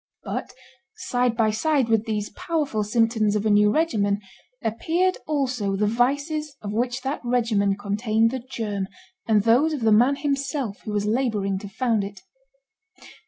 [0.23, 0.53] But
[0.95, 4.19] side by side with these powerful symptoms of a new regimen
[4.63, 8.87] appeared also the vices of which that regimen contained the germ,
[9.27, 12.21] and those of the man himself who was laboring to found it.